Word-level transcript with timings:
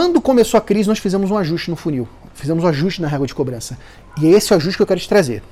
Quando 0.00 0.18
começou 0.18 0.56
a 0.56 0.62
crise, 0.62 0.88
nós 0.88 0.98
fizemos 0.98 1.30
um 1.30 1.36
ajuste 1.36 1.68
no 1.68 1.76
funil. 1.76 2.08
Fizemos 2.32 2.64
um 2.64 2.66
ajuste 2.66 3.02
na 3.02 3.06
régua 3.06 3.26
de 3.26 3.34
cobrança. 3.34 3.76
E 4.18 4.26
é 4.26 4.30
esse 4.30 4.54
ajuste 4.54 4.78
que 4.78 4.82
eu 4.82 4.86
quero 4.86 4.98
te 4.98 5.06
trazer. 5.06 5.42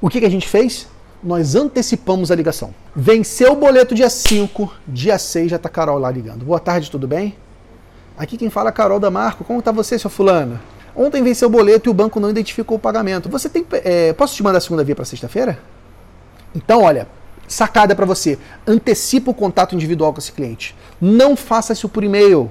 O 0.00 0.08
que, 0.08 0.20
que 0.20 0.24
a 0.24 0.30
gente 0.30 0.48
fez? 0.48 0.88
Nós 1.22 1.54
antecipamos 1.54 2.30
a 2.30 2.34
ligação. 2.34 2.74
Venceu 2.96 3.52
o 3.52 3.56
boleto 3.56 3.94
dia 3.94 4.08
5, 4.08 4.72
dia 4.88 5.18
6 5.18 5.50
já 5.50 5.58
tá 5.58 5.68
Carol 5.68 5.98
lá 5.98 6.10
ligando. 6.10 6.46
Boa 6.46 6.58
tarde, 6.58 6.90
tudo 6.90 7.06
bem? 7.06 7.36
Aqui 8.16 8.38
quem 8.38 8.48
fala 8.48 8.70
é 8.70 8.72
Carol 8.72 8.98
da 8.98 9.10
Marco. 9.10 9.44
Como 9.44 9.60
tá 9.60 9.70
você, 9.70 9.98
sua 9.98 10.10
fulana? 10.10 10.58
Ontem 10.96 11.22
venceu 11.22 11.48
o 11.48 11.50
boleto 11.50 11.90
e 11.90 11.92
o 11.92 11.94
banco 11.94 12.18
não 12.18 12.30
identificou 12.30 12.78
o 12.78 12.80
pagamento. 12.80 13.28
Você 13.28 13.50
tem. 13.50 13.66
É, 13.84 14.14
posso 14.14 14.34
te 14.34 14.42
mandar 14.42 14.56
a 14.56 14.60
segunda 14.62 14.82
via 14.82 14.96
para 14.96 15.04
sexta-feira? 15.04 15.58
Então, 16.54 16.80
olha, 16.84 17.06
sacada 17.46 17.94
para 17.94 18.06
você. 18.06 18.38
Antecipa 18.66 19.30
o 19.30 19.34
contato 19.34 19.74
individual 19.74 20.10
com 20.10 20.20
esse 20.20 20.32
cliente. 20.32 20.74
Não 20.98 21.36
faça 21.36 21.74
isso 21.74 21.86
por 21.86 22.02
e-mail. 22.02 22.50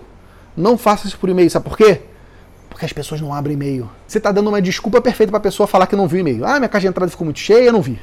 Não 0.55 0.77
faça 0.77 1.07
isso 1.07 1.18
por 1.18 1.29
e-mail. 1.29 1.49
Sabe 1.49 1.65
por 1.65 1.77
quê? 1.77 2.02
Porque 2.70 2.85
as 2.85 2.94
pessoas 2.94 3.21
não 3.21 3.34
abrem 3.34 3.55
e-mail. 3.55 3.89
Você 4.07 4.17
está 4.17 4.31
dando 4.31 4.48
uma 4.48 4.62
desculpa 4.62 5.02
perfeita 5.02 5.31
para 5.31 5.38
a 5.38 5.41
pessoa 5.41 5.67
falar 5.67 5.88
que 5.88 5.95
não 5.95 6.08
viu 6.08 6.20
e-mail. 6.20 6.45
Ah, 6.45 6.59
minha 6.59 6.70
caixa 6.70 6.85
de 6.85 6.89
entrada 6.89 7.09
ficou 7.12 7.25
muito 7.25 7.39
cheia, 7.39 7.66
eu 7.66 7.73
não 7.73 7.81
vi. 7.81 7.99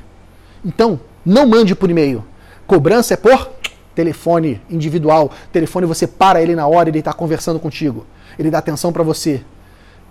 Então, 0.65 1.01
não 1.25 1.47
mande 1.47 1.75
por 1.75 1.91
e-mail. 1.91 2.25
Cobrança 2.67 3.15
é 3.15 3.17
por 3.17 3.51
telefone 3.95 4.61
individual. 4.71 5.33
Telefone 5.53 5.87
você 5.87 6.07
para 6.07 6.43
ele 6.43 6.55
na 6.55 6.67
hora, 6.67 6.89
ele 6.89 6.99
está 6.99 7.13
conversando 7.13 7.59
contigo. 7.59 8.07
Ele 8.39 8.51
dá 8.51 8.59
atenção 8.59 8.93
para 8.93 9.03
você. 9.03 9.43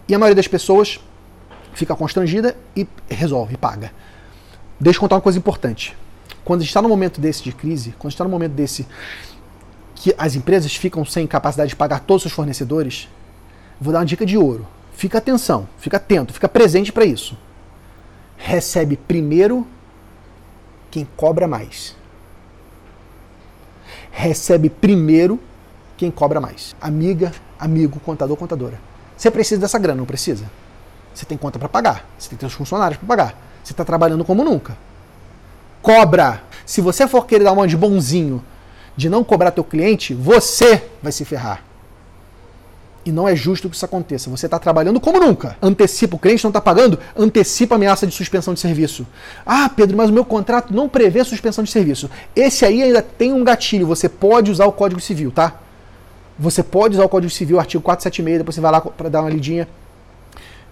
E 0.08 0.16
a 0.16 0.20
maioria 0.20 0.36
das 0.36 0.48
pessoas 0.48 1.00
fica 1.74 1.96
constrangida 1.96 2.56
e 2.76 2.88
resolve, 3.10 3.56
paga. 3.58 3.92
Deixa 4.80 4.98
eu 4.98 5.02
contar 5.02 5.16
uma 5.16 5.22
coisa 5.22 5.38
importante. 5.38 5.96
Quando 6.44 6.64
está 6.64 6.82
no 6.82 6.90
momento 6.90 7.20
desse 7.20 7.44
de 7.44 7.52
crise, 7.52 7.94
quando 8.00 8.12
está 8.12 8.24
no 8.24 8.30
momento 8.30 8.54
desse 8.54 8.88
que 9.98 10.14
as 10.16 10.36
empresas 10.36 10.76
ficam 10.76 11.04
sem 11.04 11.26
capacidade 11.26 11.70
de 11.70 11.76
pagar 11.76 12.02
todos 12.02 12.18
os 12.18 12.30
seus 12.30 12.36
fornecedores, 12.36 13.10
vou 13.82 13.92
dar 13.92 14.00
uma 14.00 14.06
dica 14.06 14.26
de 14.26 14.38
ouro. 14.38 14.66
Fica 14.94 15.18
atenção, 15.18 15.68
fica 15.80 15.98
atento, 15.98 16.34
fica 16.34 16.48
presente 16.48 16.92
para 16.92 17.04
isso. 17.04 17.36
Recebe 18.38 18.96
primeiro 18.96 19.66
quem 20.92 21.08
cobra 21.18 21.48
mais. 21.48 21.96
Recebe 24.12 24.70
primeiro 24.70 25.40
quem 25.98 26.12
cobra 26.12 26.40
mais. 26.40 26.76
Amiga, 26.80 27.32
amigo, 27.60 28.00
contador, 28.00 28.38
contadora. 28.38 28.80
Você 29.18 29.32
precisa 29.32 29.60
dessa 29.60 29.80
grana, 29.80 29.98
não 29.98 30.06
precisa? 30.06 30.46
Você 31.12 31.26
tem 31.26 31.38
conta 31.38 31.58
para 31.58 31.68
pagar, 31.68 32.08
você 32.20 32.36
tem 32.36 32.46
os 32.46 32.54
funcionários 32.54 33.00
para 33.00 33.08
pagar. 33.08 33.36
Você 33.64 33.74
está 33.74 33.84
trabalhando 33.84 34.24
como 34.24 34.44
nunca. 34.44 34.78
Cobra. 35.82 36.44
Se 36.68 36.82
você 36.82 37.08
for 37.08 37.26
querer 37.26 37.46
dar 37.46 37.52
uma 37.54 37.68
de 37.68 37.76
bonzinho 37.76 38.44
de 38.98 39.10
não 39.10 39.24
cobrar 39.24 39.52
teu 39.52 39.64
cliente, 39.64 40.14
você 40.14 40.84
vai 41.02 41.12
se 41.12 41.24
ferrar. 41.24 41.64
E 43.06 43.12
não 43.12 43.26
é 43.26 43.34
justo 43.38 43.70
que 43.70 43.76
isso 43.76 43.86
aconteça. 43.86 44.30
Você 44.30 44.48
está 44.48 44.60
trabalhando 44.60 45.00
como 45.00 45.18
nunca. 45.18 45.56
Antecipa, 45.62 46.18
o 46.18 46.20
cliente 46.20 46.44
não 46.44 46.50
está 46.50 46.60
pagando, 46.60 47.00
antecipa 47.16 47.76
a 47.76 47.78
ameaça 47.78 48.06
de 48.06 48.14
suspensão 48.14 48.54
de 48.54 48.60
serviço. 48.60 49.08
Ah, 49.46 49.70
Pedro, 49.74 49.96
mas 49.96 50.10
o 50.10 50.14
meu 50.14 50.26
contrato 50.26 50.74
não 50.74 50.90
prevê 50.90 51.24
suspensão 51.24 51.64
de 51.64 51.72
serviço. 51.72 52.10
Esse 52.36 52.66
aí 52.66 52.84
ainda 52.84 53.02
tem 53.02 53.32
um 53.32 53.46
gatilho. 53.46 53.88
Você 53.88 54.10
pode 54.10 54.52
usar 54.52 54.66
o 54.66 54.74
Código 54.74 55.00
Civil, 55.00 55.32
tá? 55.32 55.58
Você 56.38 56.62
pode 56.62 56.96
usar 56.96 57.06
o 57.06 57.10
Código 57.10 57.32
Civil, 57.32 57.60
artigo 57.60 57.82
476, 57.82 58.40
depois 58.40 58.56
você 58.56 58.62
vai 58.62 58.72
lá 58.74 58.82
para 58.82 59.08
dar 59.08 59.22
uma 59.22 59.30
lidinha. 59.30 59.70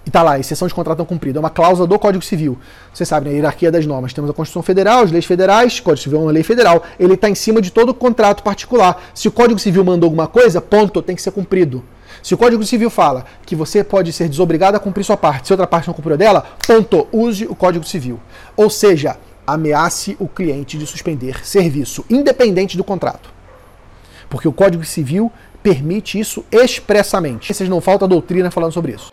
E 0.05 0.11
tá 0.11 0.21
lá, 0.21 0.37
exceção 0.37 0.67
de 0.67 0.73
contrato 0.73 0.99
não 0.99 1.05
cumprido. 1.05 1.39
É 1.39 1.41
uma 1.41 1.49
cláusula 1.49 1.87
do 1.87 1.97
Código 1.97 2.23
Civil. 2.23 2.57
Você 2.93 3.03
sabe, 3.03 3.27
né? 3.27 3.31
A 3.31 3.37
hierarquia 3.37 3.71
das 3.71 3.85
normas. 3.85 4.13
Temos 4.13 4.29
a 4.29 4.33
Constituição 4.33 4.61
Federal, 4.61 5.03
as 5.03 5.11
leis 5.11 5.25
federais, 5.25 5.79
Código 5.79 6.03
Civil 6.03 6.19
é 6.19 6.21
uma 6.21 6.31
lei 6.31 6.43
federal. 6.43 6.83
Ele 6.99 7.15
está 7.15 7.27
em 7.27 7.35
cima 7.35 7.59
de 7.59 7.71
todo 7.71 7.93
contrato 7.93 8.43
particular. 8.43 9.01
Se 9.15 9.27
o 9.27 9.31
Código 9.31 9.59
Civil 9.59 9.83
mandou 9.83 10.07
alguma 10.07 10.27
coisa, 10.27 10.61
ponto, 10.61 11.01
tem 11.01 11.15
que 11.15 11.21
ser 11.21 11.31
cumprido. 11.31 11.83
Se 12.21 12.33
o 12.33 12.37
Código 12.37 12.63
Civil 12.63 12.89
fala 12.89 13.25
que 13.45 13.55
você 13.55 13.83
pode 13.83 14.13
ser 14.13 14.29
desobrigado 14.29 14.77
a 14.77 14.79
cumprir 14.79 15.03
sua 15.03 15.17
parte, 15.17 15.47
se 15.47 15.53
outra 15.53 15.67
parte 15.67 15.87
não 15.87 15.93
cumpriu 15.93 16.17
dela, 16.17 16.45
ponto, 16.65 17.07
use 17.11 17.45
o 17.45 17.55
Código 17.55 17.85
Civil. 17.85 18.19
Ou 18.55 18.69
seja, 18.69 19.17
ameace 19.45 20.15
o 20.19 20.27
cliente 20.27 20.77
de 20.77 20.85
suspender 20.85 21.45
serviço, 21.45 22.05
independente 22.09 22.77
do 22.77 22.83
contrato. 22.83 23.29
Porque 24.29 24.47
o 24.47 24.53
Código 24.53 24.83
Civil 24.83 25.31
permite 25.61 26.19
isso 26.19 26.45
expressamente. 26.51 27.53
Vocês 27.53 27.69
não 27.69 27.81
falta 27.81 28.07
doutrina 28.07 28.51
falando 28.51 28.71
sobre 28.71 28.93
isso. 28.93 29.11